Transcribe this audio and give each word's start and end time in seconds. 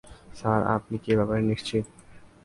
Sir, 0.37 0.59
আপনি 0.75 0.95
কি 1.03 1.09
এ 1.13 1.17
ব্যাপারে 1.19 1.41
নিশ্চিত? 1.51 1.85